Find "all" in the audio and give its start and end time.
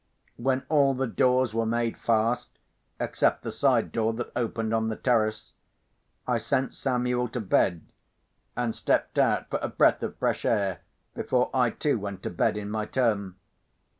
0.67-0.95